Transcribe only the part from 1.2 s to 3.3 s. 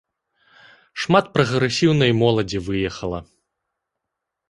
прагрэсіўнай моладзі выехала.